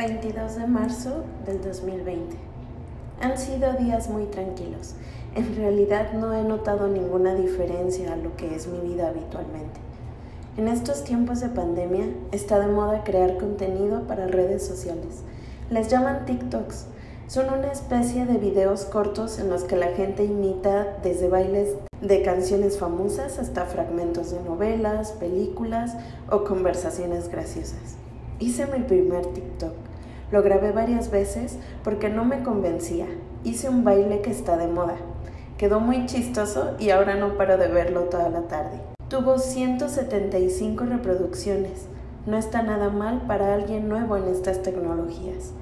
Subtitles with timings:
[0.00, 2.34] 22 de marzo del 2020.
[3.20, 4.94] Han sido días muy tranquilos.
[5.34, 9.78] En realidad no he notado ninguna diferencia a lo que es mi vida habitualmente.
[10.56, 15.20] En estos tiempos de pandemia está de moda crear contenido para redes sociales.
[15.68, 16.86] Les llaman TikToks.
[17.26, 22.22] Son una especie de videos cortos en los que la gente imita desde bailes de
[22.22, 25.94] canciones famosas hasta fragmentos de novelas, películas
[26.30, 27.96] o conversaciones graciosas.
[28.38, 29.89] Hice mi primer TikTok.
[30.32, 33.06] Lo grabé varias veces porque no me convencía.
[33.42, 34.96] Hice un baile que está de moda.
[35.58, 38.80] Quedó muy chistoso y ahora no paro de verlo toda la tarde.
[39.08, 41.86] Tuvo 175 reproducciones.
[42.26, 45.52] No está nada mal para alguien nuevo en estas tecnologías.